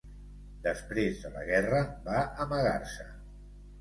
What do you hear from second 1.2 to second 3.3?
de la guerra va amagar-se.